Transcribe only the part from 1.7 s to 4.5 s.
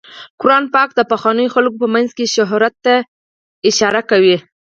په مینځ کې شهرت ته اشاره کوي.